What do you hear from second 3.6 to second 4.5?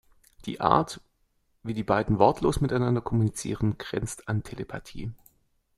grenzt an